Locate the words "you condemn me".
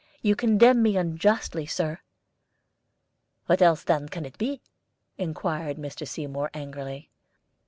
0.23-0.97